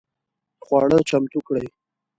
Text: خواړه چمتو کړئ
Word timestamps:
خواړه 0.63 0.99
چمتو 1.09 1.39
کړئ 1.47 1.67